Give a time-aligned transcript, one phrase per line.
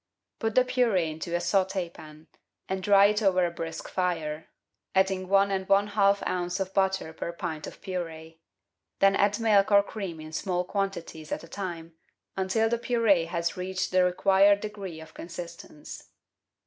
[0.39, 2.25] Put the purde into a sautdpan,
[2.67, 4.47] and dry it over a brisk fire,
[4.95, 6.59] adding one and one half oz.
[6.59, 8.39] of butter per pint of purde;
[8.97, 11.93] then add milk or cream in small quantities at a time,
[12.35, 16.09] until the purde has reached the required degree of consistence.